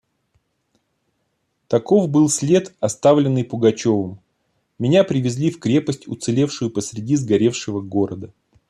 Таков 1.67 2.09
был 2.09 2.27
след, 2.27 2.73
оставленный 2.79 3.43
Пугачевым! 3.43 4.19
Меня 4.79 5.03
привезли 5.03 5.51
в 5.51 5.59
крепость, 5.59 6.07
уцелевшую 6.07 6.71
посереди 6.71 7.15
сгоревшего 7.15 7.81
города. 7.81 8.33